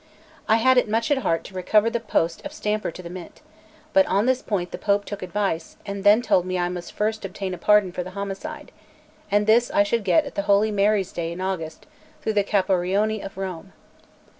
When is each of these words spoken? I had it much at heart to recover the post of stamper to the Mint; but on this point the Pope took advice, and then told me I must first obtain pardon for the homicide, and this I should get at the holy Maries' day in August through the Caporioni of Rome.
I 0.49 0.55
had 0.55 0.79
it 0.79 0.89
much 0.89 1.11
at 1.11 1.19
heart 1.19 1.43
to 1.43 1.53
recover 1.53 1.87
the 1.91 1.99
post 1.99 2.43
of 2.43 2.53
stamper 2.53 2.89
to 2.89 3.03
the 3.03 3.09
Mint; 3.11 3.41
but 3.93 4.03
on 4.07 4.25
this 4.25 4.41
point 4.41 4.71
the 4.71 4.79
Pope 4.79 5.05
took 5.05 5.21
advice, 5.21 5.77
and 5.85 6.03
then 6.03 6.23
told 6.23 6.43
me 6.43 6.57
I 6.57 6.69
must 6.69 6.91
first 6.93 7.23
obtain 7.23 7.55
pardon 7.59 7.91
for 7.91 8.01
the 8.03 8.09
homicide, 8.17 8.71
and 9.29 9.45
this 9.45 9.69
I 9.69 9.83
should 9.83 10.03
get 10.03 10.25
at 10.25 10.33
the 10.33 10.41
holy 10.49 10.71
Maries' 10.71 11.11
day 11.11 11.31
in 11.31 11.39
August 11.39 11.85
through 12.23 12.33
the 12.33 12.43
Caporioni 12.43 13.21
of 13.23 13.37
Rome. 13.37 13.73